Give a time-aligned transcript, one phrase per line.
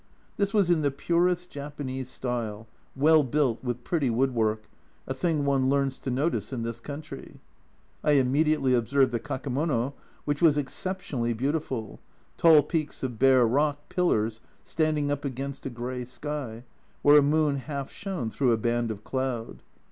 [0.35, 2.65] This was in the purest Japanese style,
[2.95, 4.67] well built, with pretty woodwork,
[5.05, 7.39] a thing one learns to notice in this country.
[8.03, 9.93] I im mediately observed the kakemono,
[10.25, 11.99] which was ex ceptionally beautiful,
[12.35, 16.63] tall peaks of bare rock pillars standing up against a grey sky,
[17.03, 19.61] where a moon half shone through a band of cloud.